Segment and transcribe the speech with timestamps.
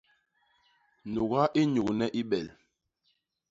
[1.11, 2.47] Nuga i nyugne i bel.